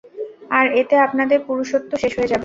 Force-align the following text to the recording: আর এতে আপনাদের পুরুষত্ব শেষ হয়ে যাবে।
আর 0.51 0.65
এতে 0.81 0.95
আপনাদের 1.07 1.39
পুরুষত্ব 1.47 1.91
শেষ 2.01 2.13
হয়ে 2.17 2.31
যাবে। 2.31 2.39